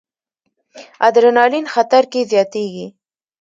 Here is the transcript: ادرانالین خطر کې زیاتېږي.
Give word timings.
ادرانالین 1.07 1.65
خطر 1.73 2.03
کې 2.11 2.21
زیاتېږي. 2.31 2.87